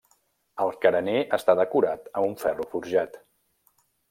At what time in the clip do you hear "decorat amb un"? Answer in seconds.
1.61-2.35